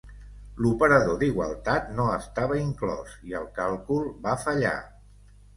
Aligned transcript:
L'operador 0.65 1.19
d'igualtat 1.23 1.91
no 1.99 2.07
estava 2.15 2.59
inclòs, 2.63 3.15
i 3.33 3.39
el 3.43 3.47
càlcul 3.61 4.11
va 4.25 4.35
fallar. 4.47 4.77